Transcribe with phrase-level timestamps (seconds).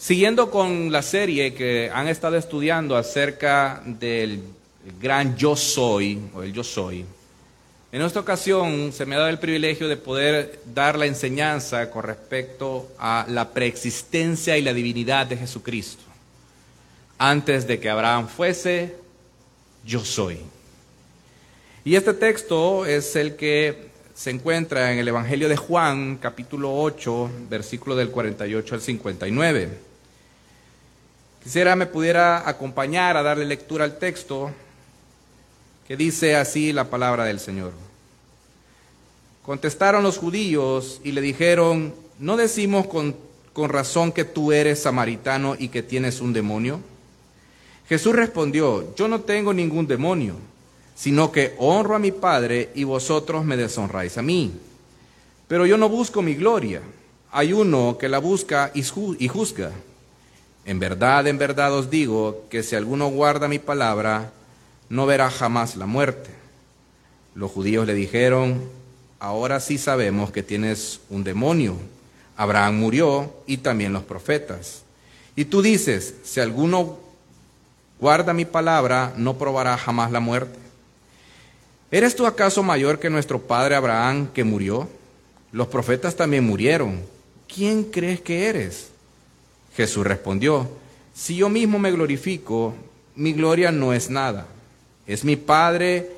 [0.00, 4.40] Siguiendo con la serie que han estado estudiando acerca del
[4.98, 7.04] gran yo soy, o el yo soy,
[7.92, 12.04] en esta ocasión se me ha dado el privilegio de poder dar la enseñanza con
[12.04, 16.02] respecto a la preexistencia y la divinidad de Jesucristo.
[17.18, 18.96] Antes de que Abraham fuese,
[19.84, 20.38] yo soy.
[21.84, 27.30] Y este texto es el que se encuentra en el Evangelio de Juan, capítulo 8,
[27.50, 29.89] versículo del 48 al 59.
[31.42, 34.50] Quisiera me pudiera acompañar a darle lectura al texto
[35.88, 37.72] que dice así la palabra del Señor.
[39.44, 43.16] Contestaron los judíos y le dijeron, ¿no decimos con,
[43.54, 46.80] con razón que tú eres samaritano y que tienes un demonio?
[47.88, 50.36] Jesús respondió, yo no tengo ningún demonio,
[50.94, 54.52] sino que honro a mi Padre y vosotros me deshonráis a mí.
[55.48, 56.82] Pero yo no busco mi gloria,
[57.32, 58.82] hay uno que la busca y
[59.26, 59.72] juzga.
[60.70, 64.30] En verdad, en verdad os digo que si alguno guarda mi palabra,
[64.88, 66.30] no verá jamás la muerte.
[67.34, 68.62] Los judíos le dijeron,
[69.18, 71.74] ahora sí sabemos que tienes un demonio.
[72.36, 74.82] Abraham murió y también los profetas.
[75.34, 77.00] Y tú dices, si alguno
[77.98, 80.60] guarda mi palabra, no probará jamás la muerte.
[81.90, 84.88] ¿Eres tú acaso mayor que nuestro padre Abraham que murió?
[85.50, 87.02] Los profetas también murieron.
[87.52, 88.89] ¿Quién crees que eres?
[89.76, 90.68] Jesús respondió,
[91.14, 92.74] si yo mismo me glorifico,
[93.14, 94.46] mi gloria no es nada.
[95.06, 96.10] Es mi Padre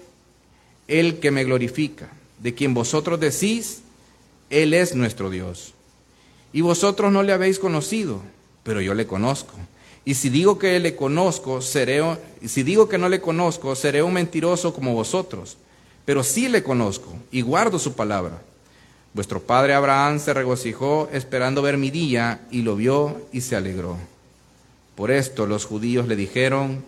[0.88, 3.82] el que me glorifica, de quien vosotros decís,
[4.50, 5.74] Él es nuestro Dios.
[6.52, 8.20] Y vosotros no le habéis conocido,
[8.62, 9.54] pero yo le conozco.
[10.04, 12.02] Y si digo que le conozco, seré,
[12.44, 15.56] si digo que no le conozco, seré un mentiroso como vosotros.
[16.04, 18.42] Pero sí le conozco y guardo su palabra.
[19.14, 23.98] Vuestro padre Abraham se regocijó esperando ver mi día y lo vio y se alegró.
[24.94, 26.82] Por esto los judíos le dijeron,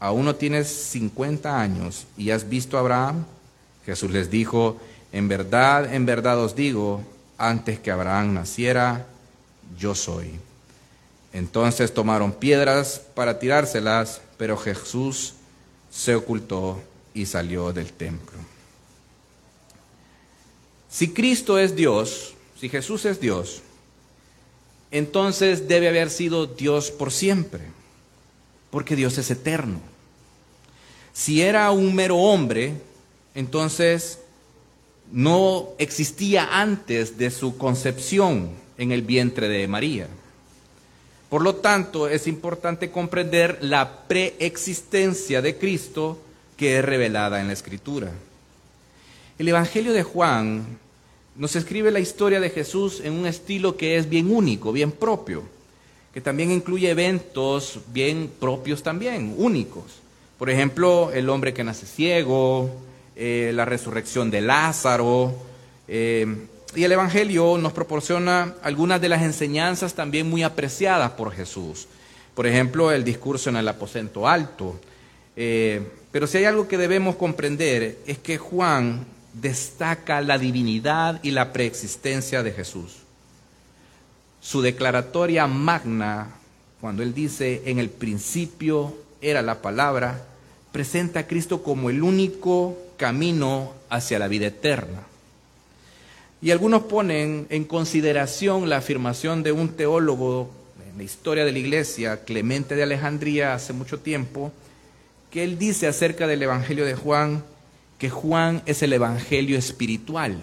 [0.00, 3.24] ¿aún no tienes cincuenta años y has visto a Abraham?
[3.84, 4.78] Jesús les dijo,
[5.12, 7.02] en verdad, en verdad os digo,
[7.36, 9.06] antes que Abraham naciera,
[9.78, 10.30] yo soy.
[11.34, 15.34] Entonces tomaron piedras para tirárselas, pero Jesús
[15.90, 16.80] se ocultó
[17.12, 18.51] y salió del templo.
[20.92, 23.62] Si Cristo es Dios, si Jesús es Dios,
[24.90, 27.62] entonces debe haber sido Dios por siempre,
[28.70, 29.80] porque Dios es eterno.
[31.14, 32.74] Si era un mero hombre,
[33.34, 34.18] entonces
[35.10, 40.08] no existía antes de su concepción en el vientre de María.
[41.30, 46.18] Por lo tanto, es importante comprender la preexistencia de Cristo
[46.58, 48.12] que es revelada en la Escritura.
[49.38, 50.81] El Evangelio de Juan
[51.36, 55.42] nos escribe la historia de Jesús en un estilo que es bien único, bien propio,
[56.12, 59.84] que también incluye eventos bien propios también, únicos.
[60.38, 62.70] Por ejemplo, el hombre que nace ciego,
[63.16, 65.34] eh, la resurrección de Lázaro.
[65.88, 66.26] Eh,
[66.74, 71.86] y el Evangelio nos proporciona algunas de las enseñanzas también muy apreciadas por Jesús.
[72.34, 74.80] Por ejemplo, el discurso en el aposento alto.
[75.36, 79.04] Eh, pero si hay algo que debemos comprender es que Juan
[79.34, 82.98] destaca la divinidad y la preexistencia de Jesús.
[84.40, 86.30] Su declaratoria magna,
[86.80, 90.26] cuando él dice, en el principio era la palabra,
[90.72, 95.02] presenta a Cristo como el único camino hacia la vida eterna.
[96.40, 100.50] Y algunos ponen en consideración la afirmación de un teólogo
[100.90, 104.50] en la historia de la iglesia, Clemente de Alejandría, hace mucho tiempo,
[105.30, 107.44] que él dice acerca del Evangelio de Juan,
[108.02, 110.36] que Juan es el Evangelio espiritual.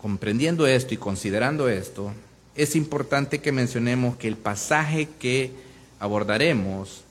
[0.00, 2.12] Comprendiendo esto y considerando esto,
[2.54, 5.50] es importante que mencionemos que el pasaje que
[5.98, 7.02] abordaremos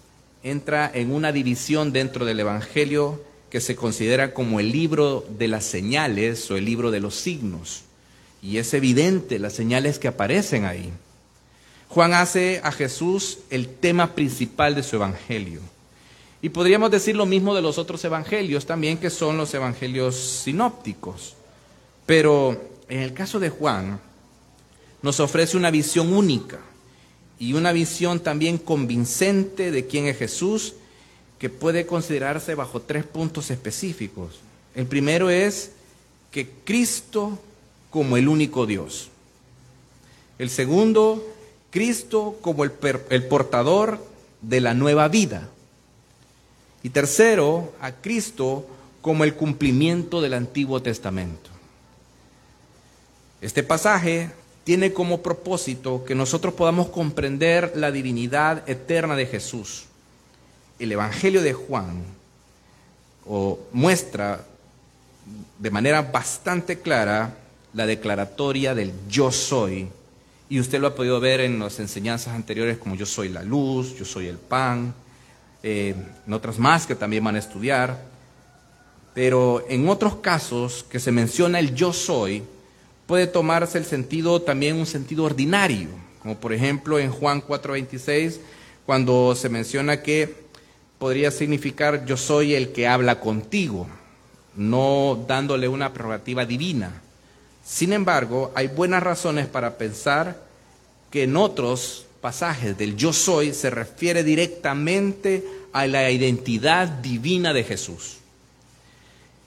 [0.42, 5.66] entra en una división dentro del Evangelio que se considera como el libro de las
[5.66, 7.82] señales o el libro de los signos.
[8.42, 10.94] Y es evidente las señales que aparecen ahí.
[11.90, 15.60] Juan hace a Jesús el tema principal de su Evangelio.
[16.42, 21.36] Y podríamos decir lo mismo de los otros evangelios también, que son los evangelios sinópticos.
[22.06, 24.00] Pero en el caso de Juan,
[25.02, 26.60] nos ofrece una visión única
[27.38, 30.74] y una visión también convincente de quién es Jesús,
[31.40, 34.40] que puede considerarse bajo tres puntos específicos.
[34.76, 35.72] El primero es
[36.32, 37.40] que Cristo
[37.90, 39.10] como el único Dios.
[40.38, 41.26] El segundo,
[41.70, 42.72] Cristo como el,
[43.10, 44.06] el portador
[44.42, 45.50] de la nueva vida.
[46.84, 48.66] Y tercero, a Cristo
[49.02, 51.50] como el cumplimiento del Antiguo Testamento.
[53.42, 54.32] Este pasaje
[54.64, 59.86] tiene como propósito que nosotros podamos comprender la divinidad eterna de Jesús.
[60.78, 62.04] El Evangelio de Juan
[63.26, 64.46] o muestra
[65.58, 67.36] de manera bastante clara
[67.74, 69.88] la declaratoria del yo soy.
[70.50, 73.96] Y usted lo ha podido ver en las enseñanzas anteriores como yo soy la luz,
[73.98, 74.94] yo soy el pan,
[75.64, 75.96] eh,
[76.26, 78.04] en otras más que también van a estudiar.
[79.14, 82.44] Pero en otros casos que se menciona el yo soy,
[83.08, 85.90] puede tomarse el sentido también un sentido ordinario,
[86.22, 88.40] como por ejemplo en Juan 4:26,
[88.86, 90.50] cuando se menciona que
[91.00, 93.88] podría significar yo soy el que habla contigo,
[94.56, 97.02] no dándole una prerrogativa divina.
[97.66, 100.42] Sin embargo, hay buenas razones para pensar
[101.10, 107.64] que en otros pasajes del yo soy se refiere directamente a la identidad divina de
[107.64, 108.18] Jesús.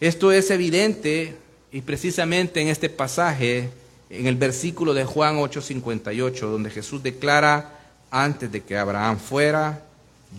[0.01, 1.37] Esto es evidente
[1.71, 3.71] y precisamente en este pasaje,
[4.11, 7.79] en el versículo de Juan 8:58, donde Jesús declara,
[8.11, 9.85] antes de que Abraham fuera,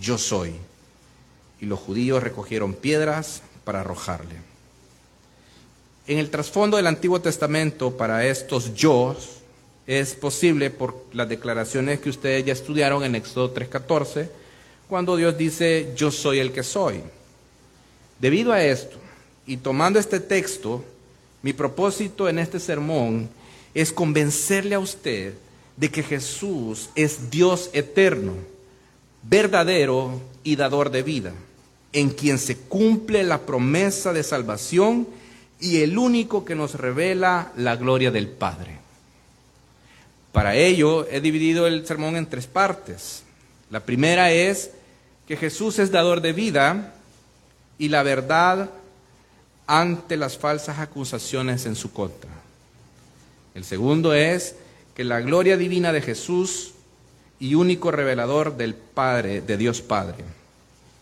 [0.00, 0.54] yo soy.
[1.60, 4.36] Y los judíos recogieron piedras para arrojarle.
[6.06, 9.16] En el trasfondo del Antiguo Testamento, para estos yo,
[9.86, 14.28] es posible por las declaraciones que ustedes ya estudiaron en Éxodo 3:14,
[14.88, 17.02] cuando Dios dice, yo soy el que soy.
[18.18, 18.96] Debido a esto,
[19.46, 20.84] y tomando este texto,
[21.42, 23.28] mi propósito en este sermón
[23.74, 25.34] es convencerle a usted
[25.76, 28.34] de que Jesús es Dios eterno,
[29.22, 31.32] verdadero y dador de vida,
[31.92, 35.06] en quien se cumple la promesa de salvación
[35.60, 38.83] y el único que nos revela la gloria del Padre.
[40.34, 43.22] Para ello he dividido el sermón en tres partes.
[43.70, 44.72] La primera es
[45.28, 46.92] que Jesús es dador de vida
[47.78, 48.68] y la verdad
[49.68, 52.32] ante las falsas acusaciones en su contra.
[53.54, 54.56] El segundo es
[54.96, 56.72] que la gloria divina de Jesús
[57.38, 60.24] y único revelador del Padre, de Dios Padre.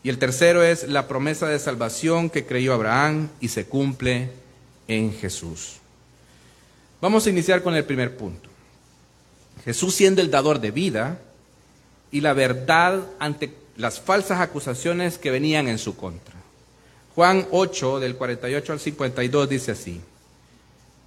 [0.02, 4.28] Y el tercero es la promesa de salvación que creyó Abraham y se cumple
[4.88, 5.76] en Jesús.
[7.00, 8.51] Vamos a iniciar con el primer punto.
[9.64, 11.20] Jesús siendo el dador de vida
[12.10, 16.34] y la verdad ante las falsas acusaciones que venían en su contra.
[17.14, 20.00] Juan 8, del 48 al 52, dice así.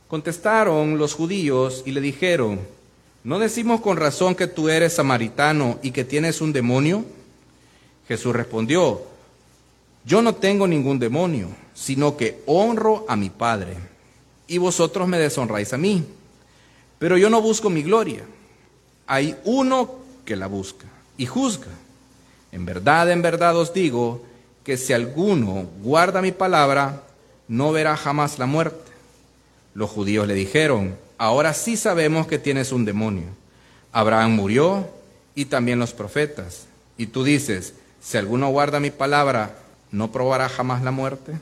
[0.07, 2.59] Contestaron los judíos y le dijeron,
[3.23, 7.03] ¿no decimos con razón que tú eres samaritano y que tienes un demonio?
[8.07, 9.01] Jesús respondió,
[10.05, 13.75] yo no tengo ningún demonio, sino que honro a mi Padre,
[14.47, 16.03] y vosotros me deshonráis a mí.
[16.99, 18.23] Pero yo no busco mi gloria.
[19.07, 20.85] Hay uno que la busca
[21.17, 21.71] y juzga.
[22.51, 24.23] En verdad, en verdad os digo,
[24.65, 27.03] que si alguno guarda mi palabra,
[27.47, 28.91] no verá jamás la muerte.
[29.75, 33.27] Los judíos le dijeron, ahora sí sabemos que tienes un demonio.
[33.91, 34.89] Abraham murió
[35.35, 36.65] y también los profetas.
[36.97, 39.55] Y tú dices, si alguno guarda mi palabra,
[39.91, 41.33] ¿no probará jamás la muerte?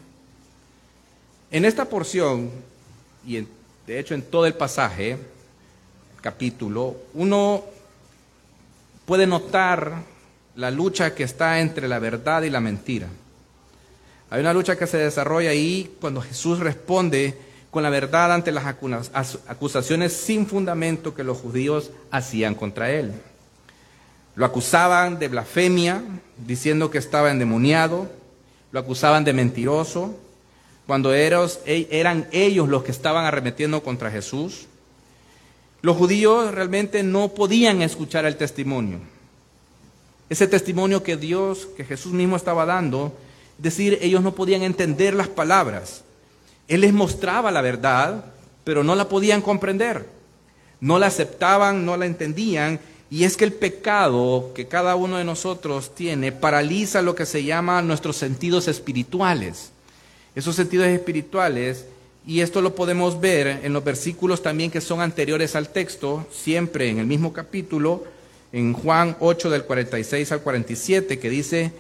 [1.50, 2.52] En esta porción,
[3.26, 3.48] y
[3.88, 5.18] de hecho en todo el pasaje,
[6.24, 7.64] capítulo, uno
[9.06, 10.04] puede notar
[10.56, 13.10] la lucha que está entre la verdad y la mentira.
[14.30, 17.38] Hay una lucha que se desarrolla ahí cuando Jesús responde
[17.70, 18.66] con la verdad ante las
[19.48, 23.12] acusaciones sin fundamento que los judíos hacían contra él.
[24.36, 26.02] Lo acusaban de blasfemia,
[26.38, 28.10] diciendo que estaba endemoniado,
[28.72, 30.18] lo acusaban de mentiroso,
[30.88, 34.68] cuando e, eran ellos los que estaban arremetiendo contra Jesús.
[35.84, 39.00] Los judíos realmente no podían escuchar el testimonio.
[40.30, 43.12] Ese testimonio que Dios, que Jesús mismo estaba dando,
[43.58, 46.06] es decir, ellos no podían entender las palabras.
[46.70, 48.24] Él les mostraba la verdad,
[48.64, 50.08] pero no la podían comprender.
[50.80, 52.80] No la aceptaban, no la entendían.
[53.10, 57.44] Y es que el pecado que cada uno de nosotros tiene paraliza lo que se
[57.44, 59.72] llama nuestros sentidos espirituales.
[60.34, 61.88] Esos sentidos espirituales,
[62.26, 66.90] y esto lo podemos ver en los versículos también que son anteriores al texto, siempre
[66.90, 68.06] en el mismo capítulo,
[68.54, 71.74] en Juan 8 del 46 al 47 que dice,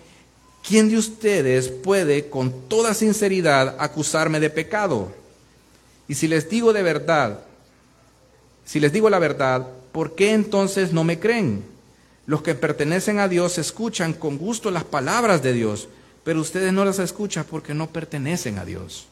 [0.67, 5.13] ¿quién de ustedes puede con toda sinceridad acusarme de pecado?
[6.07, 7.39] Y si les digo de verdad,
[8.65, 11.63] si les digo la verdad, ¿por qué entonces no me creen?
[12.25, 15.87] Los que pertenecen a Dios escuchan con gusto las palabras de Dios,
[16.25, 19.07] pero ustedes no las escuchan porque no pertenecen a Dios.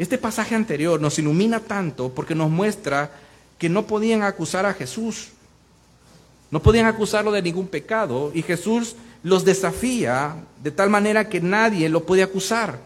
[0.00, 3.12] Este pasaje anterior nos ilumina tanto porque nos muestra
[3.58, 5.28] que no podían acusar a Jesús
[6.50, 11.88] no podían acusarlo de ningún pecado y Jesús los desafía de tal manera que nadie
[11.88, 12.78] lo puede acusar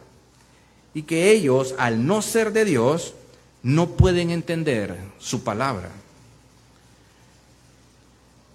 [0.92, 3.14] y que ellos, al no ser de Dios,
[3.62, 5.90] no pueden entender su palabra.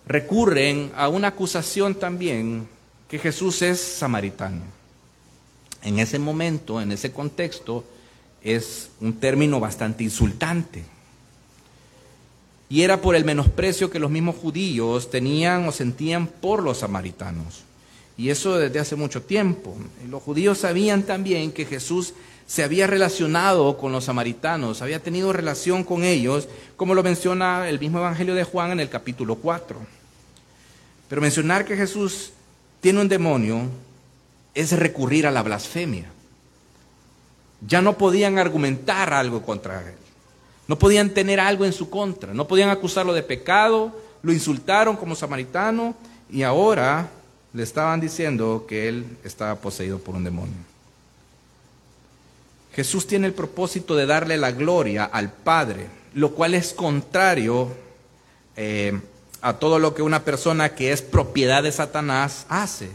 [0.06, 2.68] recurren a una acusación también
[3.08, 4.63] que Jesús es samaritano.
[5.84, 7.84] En ese momento, en ese contexto,
[8.43, 10.84] es un término bastante insultante.
[12.69, 17.63] Y era por el menosprecio que los mismos judíos tenían o sentían por los samaritanos.
[18.17, 19.75] Y eso desde hace mucho tiempo.
[20.10, 22.13] Los judíos sabían también que Jesús
[22.46, 27.79] se había relacionado con los samaritanos, había tenido relación con ellos, como lo menciona el
[27.79, 29.77] mismo Evangelio de Juan en el capítulo 4.
[31.08, 32.31] Pero mencionar que Jesús
[32.81, 33.62] tiene un demonio
[34.53, 36.05] es recurrir a la blasfemia.
[37.68, 39.96] Ya no podían argumentar algo contra él.
[40.68, 42.34] No podían tener algo en su contra.
[42.34, 43.92] No podían acusarlo de pecado.
[44.22, 45.96] Lo insultaron como samaritano
[46.32, 47.10] y ahora
[47.54, 50.70] le estaban diciendo que él estaba poseído por un demonio.
[52.74, 57.70] Jesús tiene el propósito de darle la gloria al Padre, lo cual es contrario
[58.56, 59.00] eh,
[59.42, 62.89] a todo lo que una persona que es propiedad de Satanás hace.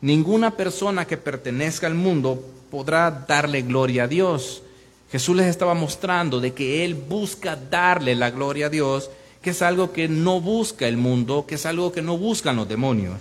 [0.00, 4.62] Ninguna persona que pertenezca al mundo podrá darle gloria a Dios.
[5.10, 9.10] Jesús les estaba mostrando de que Él busca darle la gloria a Dios,
[9.42, 12.68] que es algo que no busca el mundo, que es algo que no buscan los
[12.68, 13.18] demonios.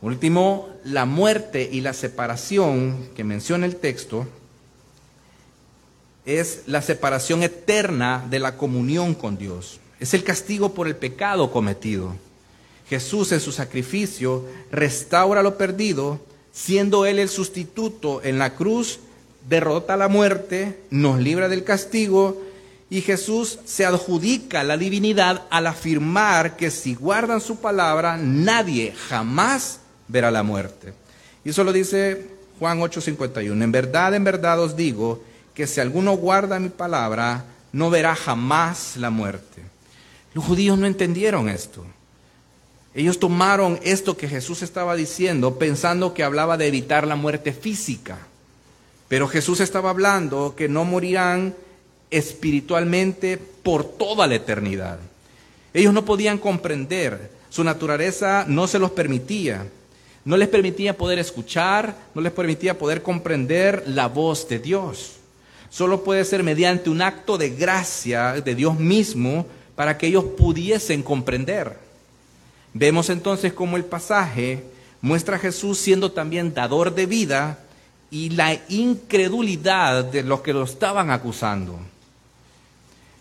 [0.00, 4.26] Último, la muerte y la separación que menciona el texto
[6.24, 9.80] es la separación eterna de la comunión con Dios.
[9.98, 12.14] Es el castigo por el pecado cometido.
[12.88, 16.20] Jesús en su sacrificio restaura lo perdido,
[16.58, 18.98] siendo Él el sustituto en la cruz,
[19.48, 22.42] derrota la muerte, nos libra del castigo
[22.90, 29.78] y Jesús se adjudica la divinidad al afirmar que si guardan su palabra, nadie jamás
[30.08, 30.94] verá la muerte.
[31.44, 32.26] Y eso lo dice
[32.58, 33.62] Juan 8:51.
[33.62, 35.22] En verdad, en verdad os digo
[35.54, 39.62] que si alguno guarda mi palabra, no verá jamás la muerte.
[40.34, 41.84] Los judíos no entendieron esto.
[42.94, 48.18] Ellos tomaron esto que Jesús estaba diciendo pensando que hablaba de evitar la muerte física.
[49.08, 51.54] Pero Jesús estaba hablando que no morirán
[52.10, 54.98] espiritualmente por toda la eternidad.
[55.74, 59.66] Ellos no podían comprender, su naturaleza no se los permitía.
[60.24, 65.12] No les permitía poder escuchar, no les permitía poder comprender la voz de Dios.
[65.70, 71.02] Solo puede ser mediante un acto de gracia de Dios mismo para que ellos pudiesen
[71.02, 71.87] comprender.
[72.74, 74.62] Vemos entonces cómo el pasaje
[75.00, 77.58] muestra a Jesús siendo también dador de vida
[78.10, 81.78] y la incredulidad de los que lo estaban acusando.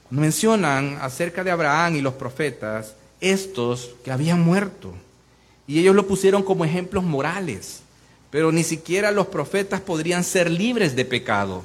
[0.10, 4.94] Mencionan acerca de Abraham y los profetas, estos que habían muerto.
[5.68, 7.82] Y ellos lo pusieron como ejemplos morales.
[8.30, 11.64] Pero ni siquiera los profetas podrían ser libres de pecado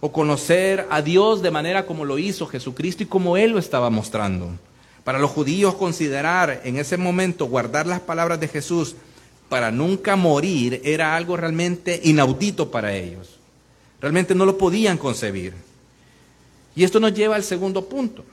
[0.00, 3.90] o conocer a Dios de manera como lo hizo Jesucristo y como Él lo estaba
[3.90, 4.50] mostrando.
[5.04, 8.96] Para los judíos considerar en ese momento guardar las palabras de Jesús
[9.48, 13.38] para nunca morir era algo realmente inaudito para ellos.
[14.00, 15.54] Realmente no lo podían concebir.
[16.76, 18.24] Y esto nos lleva al segundo punto.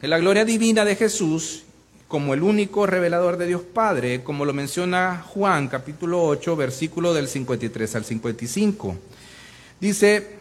[0.00, 1.62] Que la gloria divina de Jesús
[2.08, 7.28] como el único revelador de Dios Padre, como lo menciona Juan capítulo 8, versículo del
[7.28, 8.96] 53 al 55.
[9.80, 10.38] Dice,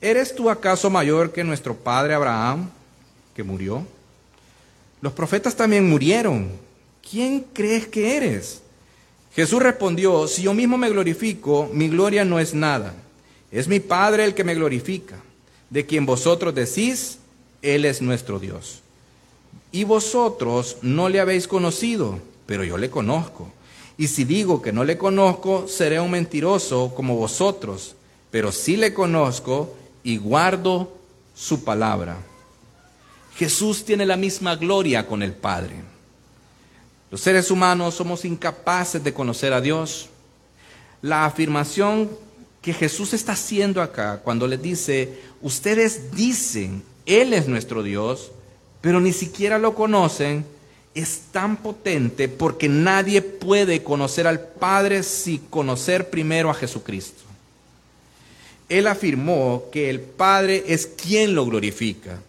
[0.00, 2.70] ¿eres tú acaso mayor que nuestro padre Abraham,
[3.34, 3.84] que murió?
[5.00, 6.50] Los profetas también murieron.
[7.08, 8.60] ¿Quién crees que eres?
[9.34, 12.94] Jesús respondió, si yo mismo me glorifico, mi gloria no es nada.
[13.50, 15.16] Es mi Padre el que me glorifica,
[15.70, 17.18] de quien vosotros decís,
[17.62, 18.80] Él es nuestro Dios.
[19.72, 23.48] Y vosotros no le habéis conocido, pero yo le conozco.
[23.96, 27.94] Y si digo que no le conozco, seré un mentiroso como vosotros,
[28.30, 30.92] pero sí le conozco y guardo
[31.34, 32.18] su palabra.
[33.36, 35.76] Jesús tiene la misma gloria con el Padre.
[37.10, 40.08] Los seres humanos somos incapaces de conocer a Dios.
[41.02, 42.10] La afirmación
[42.62, 48.30] que Jesús está haciendo acá cuando le dice, ustedes dicen, Él es nuestro Dios,
[48.80, 50.44] pero ni siquiera lo conocen,
[50.94, 57.22] es tan potente porque nadie puede conocer al Padre sin conocer primero a Jesucristo.
[58.68, 62.20] Él afirmó que el Padre es quien lo glorifica.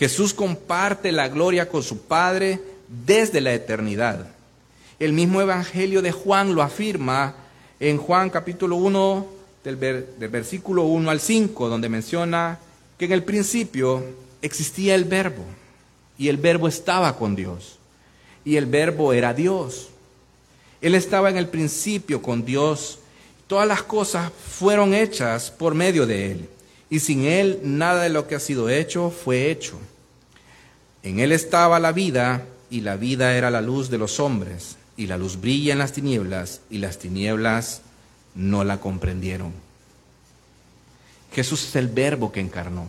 [0.00, 4.28] Jesús comparte la gloria con su Padre desde la eternidad.
[4.98, 7.34] El mismo Evangelio de Juan lo afirma
[7.78, 9.26] en Juan capítulo 1,
[9.62, 12.58] del, del versículo 1 al 5, donde menciona
[12.96, 14.02] que en el principio
[14.40, 15.44] existía el verbo
[16.16, 17.76] y el verbo estaba con Dios.
[18.42, 19.90] Y el verbo era Dios.
[20.80, 23.00] Él estaba en el principio con Dios.
[23.46, 26.48] Todas las cosas fueron hechas por medio de Él.
[26.88, 29.78] Y sin Él nada de lo que ha sido hecho fue hecho.
[31.02, 35.06] En él estaba la vida y la vida era la luz de los hombres y
[35.06, 37.82] la luz brilla en las tinieblas y las tinieblas
[38.34, 39.52] no la comprendieron.
[41.32, 42.86] Jesús es el verbo que encarnó,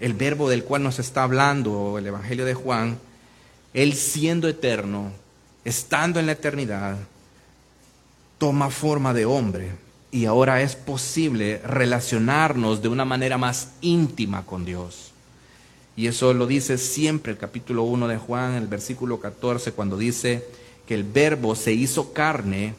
[0.00, 2.98] el verbo del cual nos está hablando el Evangelio de Juan,
[3.74, 5.12] él siendo eterno,
[5.64, 6.96] estando en la eternidad,
[8.38, 9.72] toma forma de hombre
[10.10, 15.07] y ahora es posible relacionarnos de una manera más íntima con Dios.
[15.98, 20.46] Y eso lo dice siempre el capítulo 1 de Juan, el versículo 14, cuando dice
[20.86, 22.74] que el verbo se hizo carne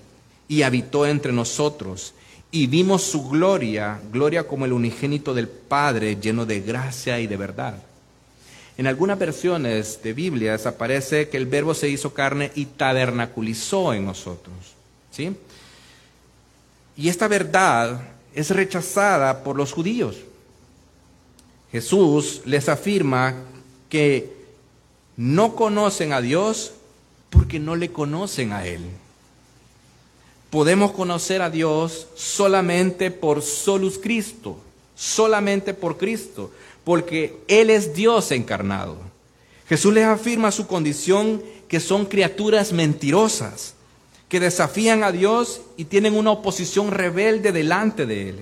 [0.47, 2.13] y habitó entre nosotros
[2.49, 7.35] y vimos su gloria, gloria como el unigénito del Padre, lleno de gracia y de
[7.35, 7.83] verdad.
[8.77, 14.05] En algunas versiones de Biblias aparece que el verbo se hizo carne y tabernaculizó en
[14.05, 14.55] nosotros.
[15.11, 15.35] ¿Sí?
[16.95, 17.99] Y esta verdad
[18.33, 20.15] es rechazada por los judíos.
[21.71, 23.35] Jesús les afirma
[23.89, 24.33] que
[25.17, 26.73] no conocen a Dios
[27.29, 28.81] porque no le conocen a Él.
[30.49, 34.57] Podemos conocer a Dios solamente por solus Cristo,
[34.95, 36.51] solamente por Cristo,
[36.83, 38.97] porque Él es Dios encarnado.
[39.67, 43.75] Jesús les afirma su condición que son criaturas mentirosas,
[44.27, 48.39] que desafían a Dios y tienen una oposición rebelde delante de Él.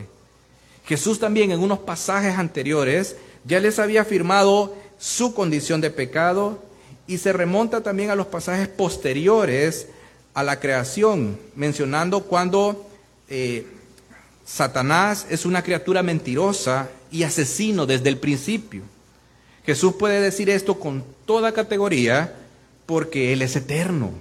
[0.88, 6.64] Jesús también en unos pasajes anteriores ya les había afirmado su condición de pecado
[7.08, 9.88] y se remonta también a los pasajes posteriores
[10.34, 12.88] a la creación, mencionando cuando
[13.30, 13.66] eh,
[14.46, 18.84] Satanás es una criatura mentirosa y asesino desde el principio.
[19.66, 22.34] Jesús puede decir esto con toda categoría
[22.86, 24.12] porque Él es eterno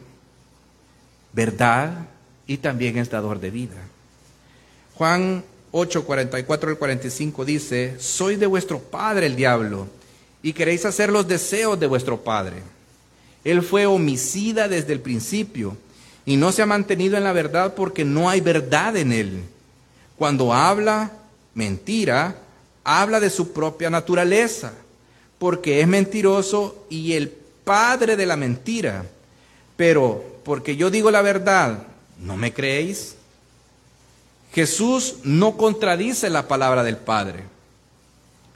[1.36, 2.06] verdad
[2.46, 3.76] y también es dador de vida.
[4.94, 9.86] Juan 8, 44 al 45 dice, soy de vuestro padre el diablo
[10.42, 12.56] y queréis hacer los deseos de vuestro padre.
[13.44, 15.76] Él fue homicida desde el principio
[16.24, 19.42] y no se ha mantenido en la verdad porque no hay verdad en él.
[20.16, 21.12] Cuando habla
[21.54, 22.36] mentira,
[22.84, 24.72] habla de su propia naturaleza,
[25.38, 27.28] porque es mentiroso y el
[27.64, 29.04] padre de la mentira.
[29.76, 31.82] Pero porque yo digo la verdad,
[32.20, 33.15] ¿no me creéis?
[34.52, 37.44] Jesús no contradice la palabra del Padre,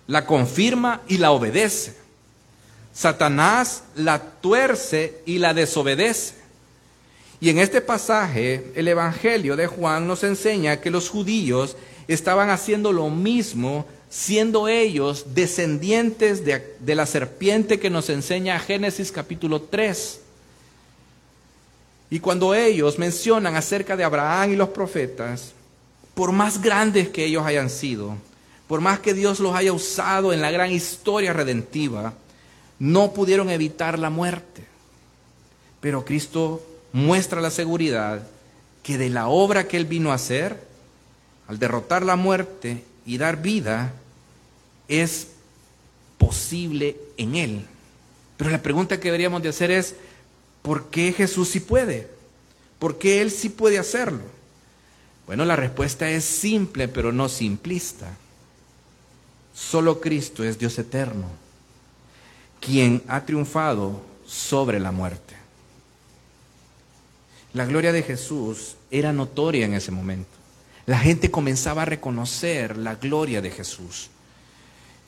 [0.06, 1.94] la confirma y la obedece.
[2.92, 6.34] Satanás la tuerce y la desobedece.
[7.40, 11.76] Y en este pasaje, el Evangelio de Juan nos enseña que los judíos
[12.08, 19.10] estaban haciendo lo mismo, siendo ellos descendientes de, de la serpiente que nos enseña Génesis
[19.12, 20.20] capítulo 3.
[22.10, 25.52] Y cuando ellos mencionan acerca de Abraham y los profetas,
[26.20, 28.14] por más grandes que ellos hayan sido,
[28.68, 32.12] por más que Dios los haya usado en la gran historia redentiva,
[32.78, 34.66] no pudieron evitar la muerte.
[35.80, 38.20] Pero Cristo muestra la seguridad
[38.82, 40.62] que de la obra que Él vino a hacer,
[41.48, 43.94] al derrotar la muerte y dar vida,
[44.88, 45.28] es
[46.18, 47.66] posible en Él.
[48.36, 49.94] Pero la pregunta que deberíamos de hacer es,
[50.60, 52.08] ¿Por qué Jesús sí puede?
[52.78, 54.39] ¿Por qué Él sí puede hacerlo?
[55.30, 58.16] Bueno, la respuesta es simple, pero no simplista.
[59.54, 61.28] Solo Cristo es Dios eterno,
[62.58, 65.36] quien ha triunfado sobre la muerte.
[67.52, 70.36] La gloria de Jesús era notoria en ese momento.
[70.84, 74.10] La gente comenzaba a reconocer la gloria de Jesús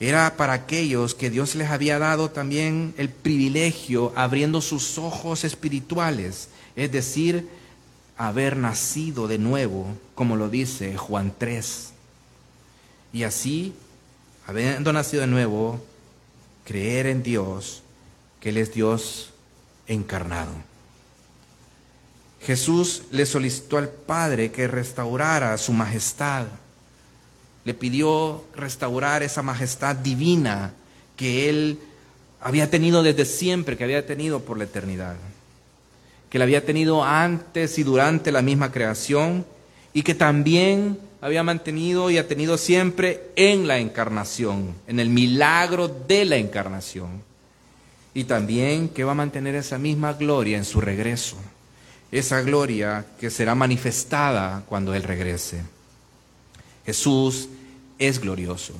[0.03, 6.49] era para aquellos que Dios les había dado también el privilegio abriendo sus ojos espirituales,
[6.75, 7.49] es decir,
[8.17, 11.93] haber nacido de nuevo, como lo dice Juan 3.
[13.13, 13.75] Y así,
[14.47, 15.85] habiendo nacido de nuevo,
[16.65, 17.83] creer en Dios,
[18.41, 19.31] que Él es Dios
[19.87, 20.53] encarnado.
[22.41, 26.47] Jesús le solicitó al Padre que restaurara su majestad
[27.65, 30.73] le pidió restaurar esa majestad divina
[31.17, 31.79] que él
[32.41, 35.15] había tenido desde siempre, que había tenido por la eternidad,
[36.33, 39.45] que la había tenido antes y durante la misma creación
[39.93, 45.89] y que también había mantenido y ha tenido siempre en la encarnación, en el milagro
[45.89, 47.23] de la encarnación.
[48.15, 51.37] Y también que va a mantener esa misma gloria en su regreso,
[52.11, 55.61] esa gloria que será manifestada cuando Él regrese.
[56.87, 57.51] Jesús
[57.99, 58.73] es glorioso.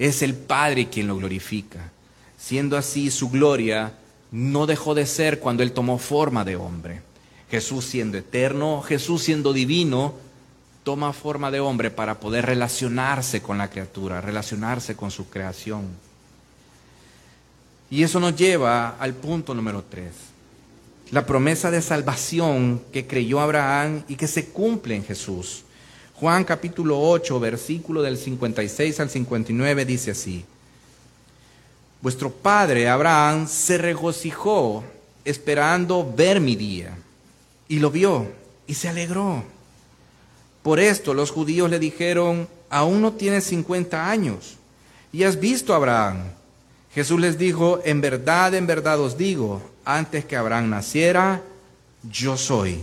[0.00, 1.92] Es el Padre quien lo glorifica.
[2.36, 3.92] Siendo así, su gloria
[4.30, 7.02] no dejó de ser cuando Él tomó forma de hombre.
[7.50, 10.14] Jesús siendo eterno, Jesús siendo divino,
[10.84, 15.86] toma forma de hombre para poder relacionarse con la criatura, relacionarse con su creación.
[17.90, 20.12] Y eso nos lleva al punto número tres.
[21.10, 25.64] La promesa de salvación que creyó Abraham y que se cumple en Jesús.
[26.14, 30.44] Juan capítulo 8, versículo del 56 al 59 dice así.
[32.00, 34.84] Vuestro padre Abraham se regocijó
[35.24, 36.96] esperando ver mi día
[37.68, 38.26] y lo vio
[38.66, 39.42] y se alegró.
[40.62, 44.56] Por esto los judíos le dijeron, aún no tienes 50 años
[45.12, 46.18] y has visto a Abraham.
[46.94, 51.42] Jesús les dijo, en verdad, en verdad os digo, antes que Abraham naciera,
[52.10, 52.80] yo soy.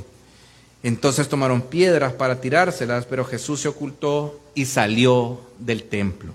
[0.83, 6.33] Entonces tomaron piedras para tirárselas, pero Jesús se ocultó y salió del templo.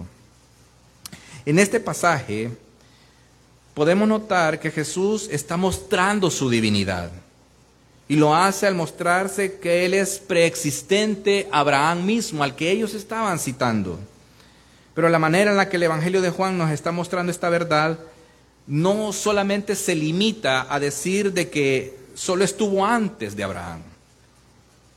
[1.46, 2.50] En este pasaje
[3.80, 7.10] podemos notar que Jesús está mostrando su divinidad.
[8.08, 12.92] Y lo hace al mostrarse que Él es preexistente a Abraham mismo, al que ellos
[12.92, 13.98] estaban citando.
[14.92, 17.98] Pero la manera en la que el Evangelio de Juan nos está mostrando esta verdad
[18.66, 23.80] no solamente se limita a decir de que solo estuvo antes de Abraham,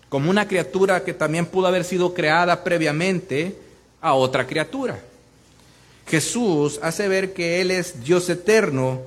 [0.10, 3.58] como una criatura que también pudo haber sido creada previamente
[4.02, 5.00] a otra criatura.
[6.08, 9.02] Jesús hace ver que Él es Dios eterno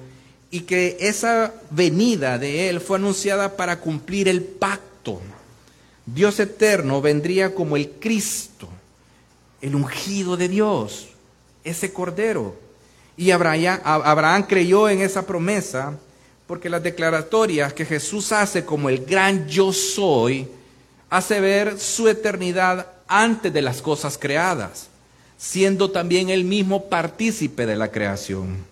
[0.51, 5.21] y que esa venida de Él fue anunciada para cumplir el pacto.
[6.07, 8.69] Dios eterno vendría como el Cristo,
[9.61, 11.09] el ungido de Dios,
[11.65, 12.57] ese cordero.
[13.17, 15.99] Y Abraham, creyó en esa promesa
[16.47, 20.49] porque las declaratorias que Jesús hace como el gran yo soy,
[21.11, 24.89] hace ver su eternidad antes de las cosas creadas,
[25.39, 28.65] siendo también él mismo partícipe de la creación.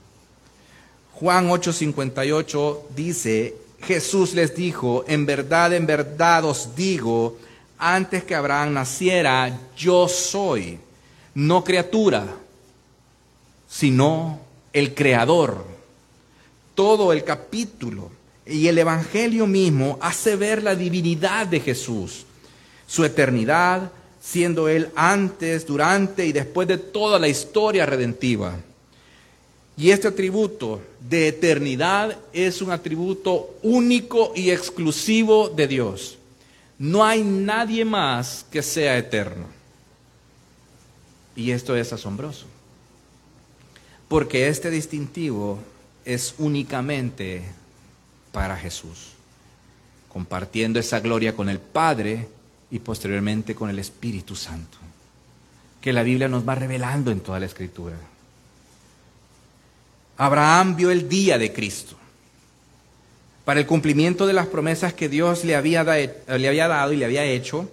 [1.13, 7.39] Juan 8:58 dice, Jesús les dijo, en verdad, en verdad os digo,
[7.79, 10.79] antes que Abraham naciera, yo soy,
[11.35, 12.27] no criatura,
[13.69, 14.41] sino
[14.73, 15.65] el creador.
[16.75, 18.11] Todo el capítulo
[18.47, 22.25] y el Evangelio mismo hace ver la divinidad de Jesús,
[22.87, 23.91] su eternidad,
[24.25, 28.57] siendo Él antes, durante y después de toda la historia redentiva.
[29.77, 36.17] Y este atributo de eternidad es un atributo único y exclusivo de Dios.
[36.79, 39.47] No hay nadie más que sea eterno.
[41.37, 42.47] Y esto es asombroso.
[44.09, 45.59] Porque este distintivo
[46.05, 47.43] es únicamente
[48.33, 49.11] para Jesús,
[50.09, 52.29] compartiendo esa gloria con el Padre
[52.75, 54.79] y posteriormente con el Espíritu Santo,
[55.81, 57.95] que la Biblia nos va revelando en toda la Escritura.
[60.17, 61.95] Abraham vio el día de Cristo.
[63.45, 67.05] Para el cumplimiento de las promesas que Dios le había, le había dado y le
[67.05, 67.71] había hecho,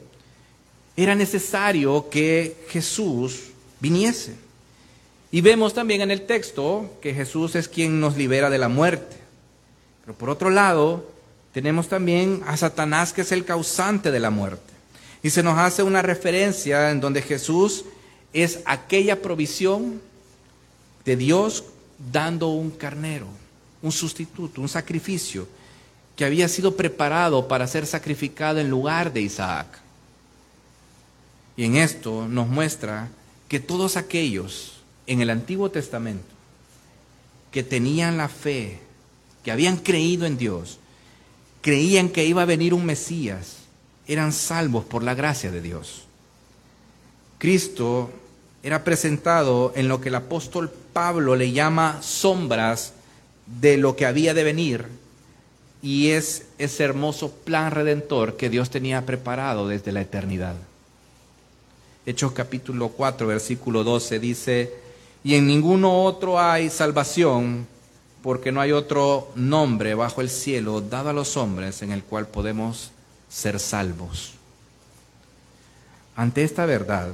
[0.95, 3.45] era necesario que Jesús
[3.79, 4.35] viniese.
[5.31, 9.17] Y vemos también en el texto que Jesús es quien nos libera de la muerte.
[10.01, 11.11] Pero por otro lado,
[11.53, 14.70] tenemos también a Satanás que es el causante de la muerte.
[15.23, 17.85] Y se nos hace una referencia en donde Jesús
[18.33, 20.01] es aquella provisión
[21.05, 21.65] de Dios
[22.11, 23.27] dando un carnero,
[23.81, 25.47] un sustituto, un sacrificio
[26.15, 29.67] que había sido preparado para ser sacrificado en lugar de Isaac.
[31.55, 33.09] Y en esto nos muestra
[33.47, 36.31] que todos aquellos en el Antiguo Testamento
[37.51, 38.79] que tenían la fe,
[39.43, 40.79] que habían creído en Dios,
[41.61, 43.57] creían que iba a venir un Mesías,
[44.07, 46.03] eran salvos por la gracia de Dios.
[47.37, 48.11] Cristo
[48.63, 52.93] era presentado en lo que el apóstol Pablo le llama sombras
[53.45, 54.85] de lo que había de venir
[55.81, 60.55] y es ese hermoso plan redentor que Dios tenía preparado desde la eternidad.
[62.05, 64.73] Hechos capítulo 4, versículo 12 dice,
[65.23, 67.67] y en ninguno otro hay salvación,
[68.21, 72.27] porque no hay otro nombre bajo el cielo dado a los hombres en el cual
[72.27, 72.91] podemos
[73.31, 74.33] ser salvos.
[76.15, 77.13] Ante esta verdad,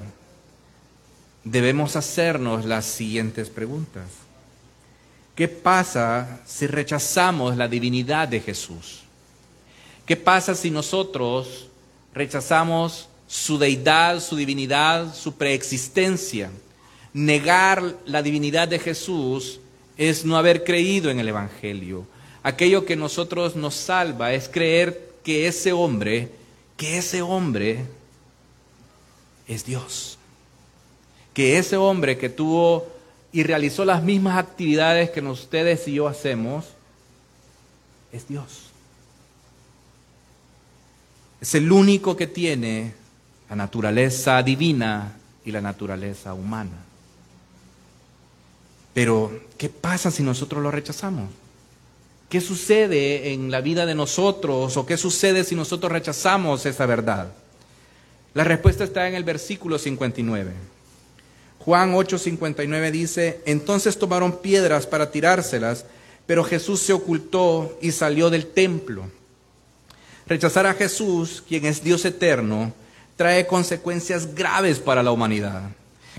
[1.44, 4.06] debemos hacernos las siguientes preguntas.
[5.36, 9.04] ¿Qué pasa si rechazamos la divinidad de Jesús?
[10.06, 11.68] ¿Qué pasa si nosotros
[12.14, 16.50] rechazamos su deidad, su divinidad, su preexistencia?
[17.14, 19.60] Negar la divinidad de Jesús
[19.96, 22.08] es no haber creído en el Evangelio.
[22.42, 26.32] Aquello que nosotros nos salva es creer que ese hombre,
[26.78, 27.86] que ese hombre
[29.48, 30.18] es Dios
[31.38, 32.88] que ese hombre que tuvo
[33.32, 36.66] y realizó las mismas actividades que ustedes y yo hacemos,
[38.12, 38.72] es Dios.
[41.40, 42.96] Es el único que tiene
[43.52, 46.84] la naturaleza divina y la naturaleza humana.
[48.96, 51.30] Pero, ¿qué pasa si nosotros lo rechazamos?
[52.30, 57.32] ¿Qué sucede en la vida de nosotros o qué sucede si nosotros rechazamos esa verdad?
[58.34, 60.52] La respuesta está en el versículo 59.
[61.60, 65.86] Juan 8:59 dice, entonces tomaron piedras para tirárselas,
[66.26, 69.10] pero Jesús se ocultó y salió del templo.
[70.28, 72.74] Rechazar a Jesús, quien es Dios eterno,
[73.16, 75.72] trae consecuencias graves para la humanidad.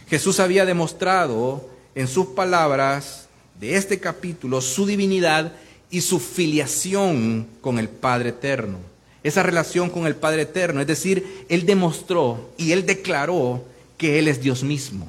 [0.09, 3.29] Jesús había demostrado en sus palabras
[3.61, 5.53] de este capítulo su divinidad
[5.91, 8.79] y su filiación con el Padre Eterno.
[9.23, 13.65] Esa relación con el Padre Eterno, es decir, Él demostró y Él declaró
[13.97, 15.09] que Él es Dios mismo.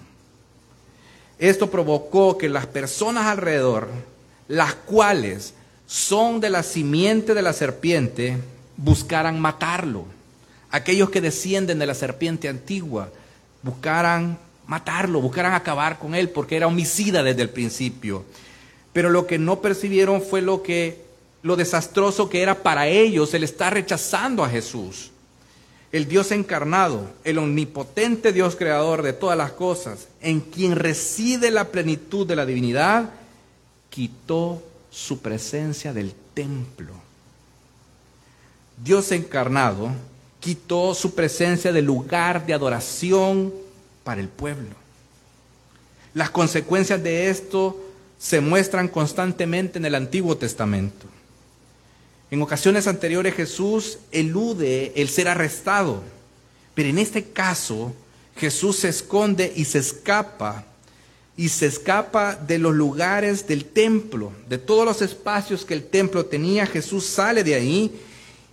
[1.38, 3.88] Esto provocó que las personas alrededor,
[4.48, 5.54] las cuales
[5.88, 8.38] son de la simiente de la serpiente,
[8.78, 10.06] buscaran matarlo.
[10.72, 13.10] Aquellos que descienden de la serpiente antigua
[13.62, 14.38] buscaran
[14.68, 18.24] matarlo, buscaran acabar con él, porque era homicida desde el principio.
[18.94, 21.10] Pero lo que no percibieron fue lo que
[21.42, 25.12] lo desastroso que era para ellos el estar rechazando a Jesús.
[25.92, 31.70] El Dios encarnado, el omnipotente Dios creador de todas las cosas, en quien reside la
[31.70, 33.10] plenitud de la divinidad,
[33.90, 36.94] quitó su presencia del templo.
[38.84, 39.90] Dios encarnado
[40.40, 43.54] quitó su presencia del lugar de adoración
[44.04, 44.76] para el pueblo.
[46.14, 47.78] Las consecuencias de esto
[48.20, 51.08] se muestran constantemente en el Antiguo Testamento.
[52.30, 56.04] En ocasiones anteriores Jesús elude el ser arrestado,
[56.76, 57.94] pero en este caso
[58.36, 60.66] Jesús se esconde y se escapa,
[61.38, 66.26] y se escapa de los lugares del templo, de todos los espacios que el templo
[66.26, 67.92] tenía, Jesús sale de ahí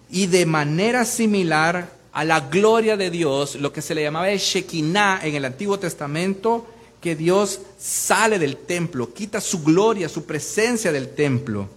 [0.08, 4.38] y de manera similar a la gloria de Dios, lo que se le llamaba el
[4.38, 6.66] Shekinah en el Antiguo Testamento,
[7.00, 11.68] que Dios sale del templo, quita su gloria, su presencia del templo.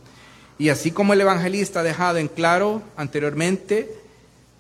[0.57, 3.93] Y así como el evangelista ha dejado en claro anteriormente,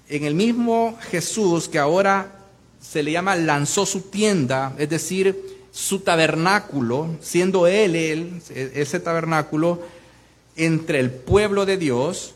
[0.07, 2.45] en el mismo Jesús que ahora
[2.81, 9.81] se le llama lanzó su tienda, es decir, su tabernáculo, siendo él, él ese tabernáculo,
[10.55, 12.33] entre el pueblo de Dios,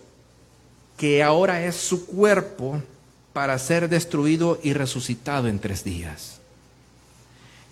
[0.97, 2.81] que ahora es su cuerpo
[3.33, 6.32] para ser destruido y resucitado en tres días.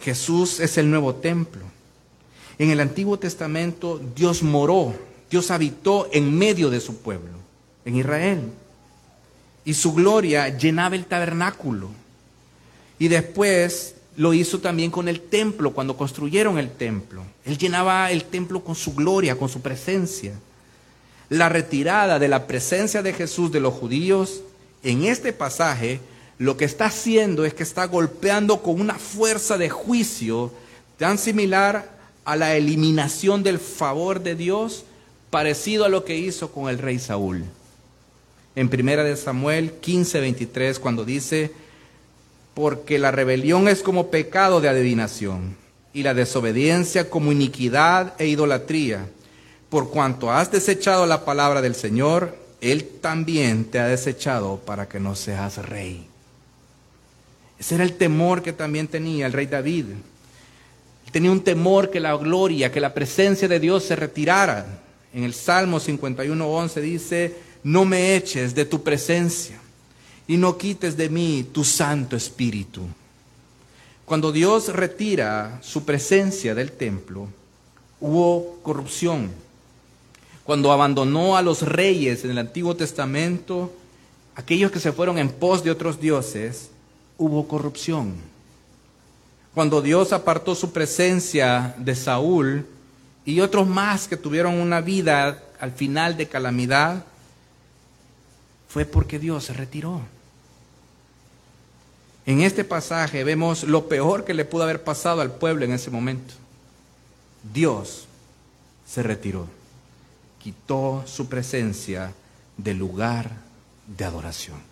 [0.01, 1.61] Jesús es el nuevo templo.
[2.57, 4.93] En el Antiguo Testamento Dios moró,
[5.29, 7.37] Dios habitó en medio de su pueblo,
[7.85, 8.41] en Israel.
[9.63, 11.89] Y su gloria llenaba el tabernáculo.
[12.99, 17.23] Y después lo hizo también con el templo, cuando construyeron el templo.
[17.45, 20.33] Él llenaba el templo con su gloria, con su presencia.
[21.29, 24.41] La retirada de la presencia de Jesús de los judíos
[24.83, 25.99] en este pasaje
[26.41, 30.51] lo que está haciendo es que está golpeando con una fuerza de juicio
[30.97, 31.87] tan similar
[32.25, 34.83] a la eliminación del favor de Dios,
[35.29, 37.43] parecido a lo que hizo con el rey Saúl.
[38.55, 41.51] En primera de Samuel 15:23 cuando dice,
[42.55, 45.55] porque la rebelión es como pecado de adivinación
[45.93, 49.05] y la desobediencia como iniquidad e idolatría.
[49.69, 54.99] Por cuanto has desechado la palabra del Señor, Él también te ha desechado para que
[54.99, 56.10] no seas rey.
[57.61, 59.85] Ese era el temor que también tenía el rey David.
[61.11, 64.65] tenía un temor que la gloria, que la presencia de Dios se retirara.
[65.13, 69.59] En el Salmo 51.11 dice, no me eches de tu presencia
[70.27, 72.81] y no quites de mí tu Santo Espíritu.
[74.05, 77.27] Cuando Dios retira su presencia del templo,
[77.99, 79.29] hubo corrupción.
[80.43, 83.71] Cuando abandonó a los reyes en el Antiguo Testamento,
[84.33, 86.71] aquellos que se fueron en pos de otros dioses,
[87.21, 88.15] hubo corrupción.
[89.53, 92.65] Cuando Dios apartó su presencia de Saúl
[93.25, 97.05] y otros más que tuvieron una vida al final de calamidad,
[98.67, 100.01] fue porque Dios se retiró.
[102.25, 105.91] En este pasaje vemos lo peor que le pudo haber pasado al pueblo en ese
[105.91, 106.33] momento.
[107.53, 108.05] Dios
[108.87, 109.47] se retiró,
[110.39, 112.13] quitó su presencia
[112.57, 113.29] del lugar
[113.85, 114.70] de adoración.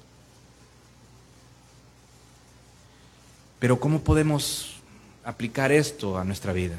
[3.60, 4.76] Pero ¿cómo podemos
[5.24, 6.78] aplicar esto a nuestra vida?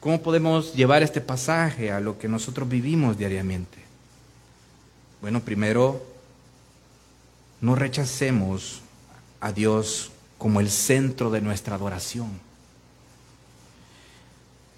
[0.00, 3.78] ¿Cómo podemos llevar este pasaje a lo que nosotros vivimos diariamente?
[5.20, 6.04] Bueno, primero,
[7.60, 8.80] no rechacemos
[9.40, 12.30] a Dios como el centro de nuestra adoración.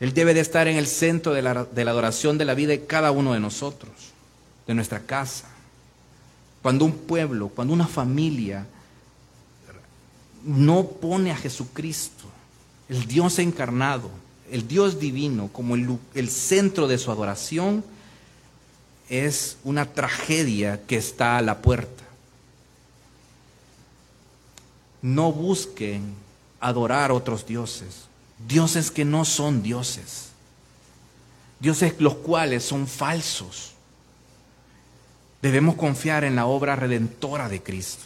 [0.01, 2.73] Él debe de estar en el centro de la, de la, adoración de la vida
[2.73, 3.93] de cada uno de nosotros,
[4.67, 5.49] de nuestra casa.
[6.61, 8.67] Cuando un pueblo, cuando una familia
[10.45, 12.25] no pone a Jesucristo,
[12.89, 14.11] el Dios encarnado,
[14.51, 17.85] el Dios divino como el, centro de su adoración,
[19.09, 22.05] es una tragedia que está a la puerta.
[25.03, 26.15] No busquen
[26.61, 28.05] adorar otros dioses,
[28.47, 30.29] dioses que no son dioses,
[31.61, 33.73] dioses los cuales son falsos.
[35.43, 38.05] Debemos confiar en la obra redentora de Cristo.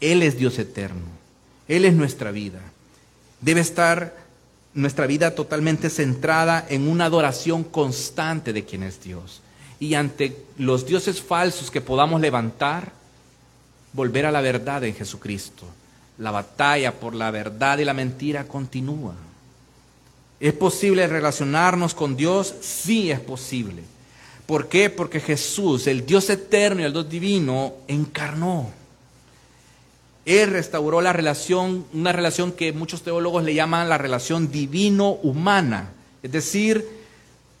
[0.00, 1.17] Él es Dios eterno,
[1.68, 2.60] Él es nuestra vida.
[3.40, 4.16] Debe estar
[4.74, 9.42] nuestra vida totalmente centrada en una adoración constante de quien es Dios
[9.80, 12.92] y ante los dioses falsos que podamos levantar,
[13.92, 15.64] volver a la verdad en Jesucristo.
[16.18, 19.14] La batalla por la verdad y la mentira continúa.
[20.40, 22.54] ¿Es posible relacionarnos con Dios?
[22.60, 23.82] Sí es posible.
[24.46, 24.90] ¿Por qué?
[24.90, 28.70] Porque Jesús, el Dios eterno y el Dios divino, encarnó.
[30.28, 35.88] Él restauró la relación, una relación que muchos teólogos le llaman la relación divino-humana.
[36.22, 36.86] Es decir,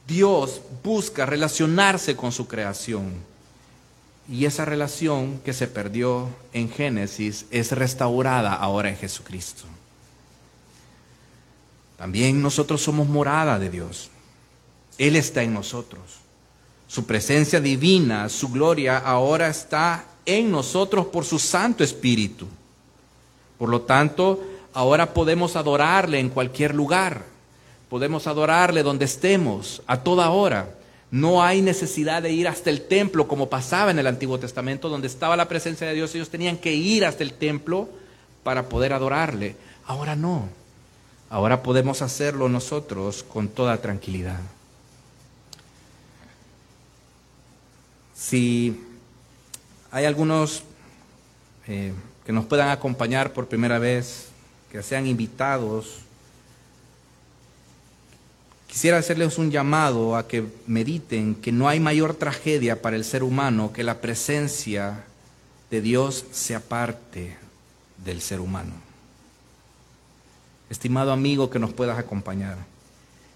[0.06, 3.14] Dios busca relacionarse con su creación.
[4.30, 9.64] Y esa relación que se perdió en Génesis es restaurada ahora en Jesucristo.
[11.96, 14.10] También nosotros somos morada de Dios.
[14.98, 16.02] Él está en nosotros.
[16.86, 22.46] Su presencia divina, su gloria ahora está en nosotros por su Santo Espíritu.
[23.58, 24.42] Por lo tanto,
[24.72, 27.22] ahora podemos adorarle en cualquier lugar
[27.88, 30.74] Podemos adorarle donde estemos, a toda hora.
[31.10, 35.06] No hay necesidad de ir hasta el templo como pasaba en el Antiguo Testamento, donde
[35.06, 36.14] estaba la presencia de Dios.
[36.14, 37.88] Ellos tenían que ir hasta el templo
[38.42, 39.56] para poder adorarle.
[39.86, 40.50] Ahora no.
[41.30, 44.40] Ahora podemos hacerlo nosotros con toda tranquilidad.
[48.14, 48.84] Si
[49.90, 50.62] hay algunos
[51.66, 51.94] eh,
[52.28, 54.26] que nos puedan acompañar por primera vez,
[54.70, 56.02] que sean invitados
[58.66, 63.22] Quisiera hacerles un llamado a que mediten que no hay mayor tragedia para el ser
[63.22, 65.04] humano que la presencia
[65.70, 67.38] de Dios sea parte
[68.04, 68.74] del ser humano.
[70.68, 72.58] Estimado amigo que nos puedas acompañar,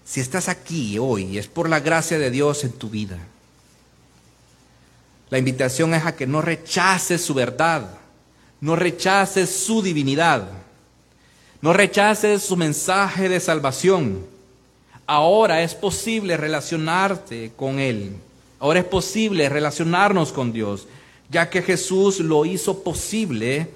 [0.05, 3.17] si estás aquí hoy es por la gracia de Dios en tu vida.
[5.31, 8.02] La invitación es a que no rechaces su verdad,
[8.63, 10.47] no rechaces su divinidad,
[11.61, 14.33] no rechaces su mensaje de salvación
[15.05, 18.15] Ahora es posible relacionarte con Él.
[18.59, 20.87] Ahora es posible relacionarnos con Dios,
[21.29, 23.67] ya que Jesús lo hizo posible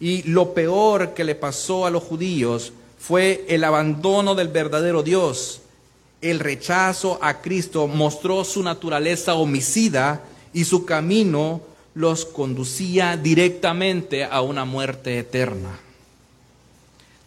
[0.00, 5.60] y lo peor que le pasó a los judíos fue el abandono del verdadero Dios.
[6.22, 10.22] El rechazo a Cristo mostró su naturaleza homicida
[10.54, 11.60] y su camino
[11.94, 15.78] los conducía directamente a una muerte eterna.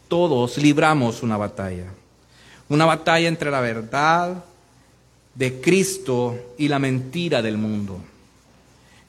[0.07, 1.85] Todos libramos una batalla.
[2.69, 4.43] Una batalla entre la verdad
[5.35, 7.99] de Cristo y la mentira del mundo.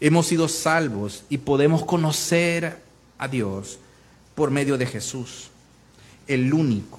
[0.01, 2.83] Hemos sido salvos y podemos conocer
[3.16, 3.79] a Dios
[4.35, 5.49] por medio de Jesús,
[6.27, 6.99] el único,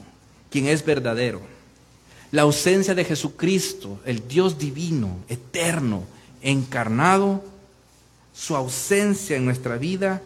[0.49, 1.41] quien es verdadero.
[2.31, 6.03] La ausencia de Jesucristo, el Dios divino, eterno,
[6.41, 7.43] encarnado,
[8.37, 10.21] su ausencia en nuestra vida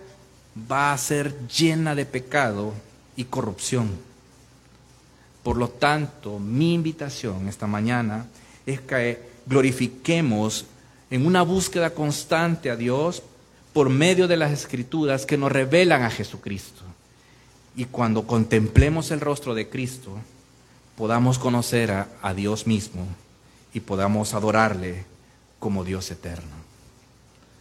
[0.69, 2.73] va a ser llena de pecado
[3.15, 3.89] y corrupción.
[5.43, 8.25] Por lo tanto, mi invitación esta mañana
[8.65, 10.65] es que glorifiquemos
[11.09, 13.23] en una búsqueda constante a Dios
[13.71, 16.83] por medio de las escrituras que nos revelan a Jesucristo.
[17.77, 20.17] Y cuando contemplemos el rostro de Cristo,
[20.97, 23.07] podamos conocer a, Dios mismo
[23.73, 25.05] y podamos adorarle
[25.59, 26.60] como Dios eterno.